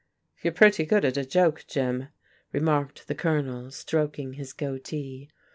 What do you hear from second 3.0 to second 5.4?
the Colonel, stroking his goatee.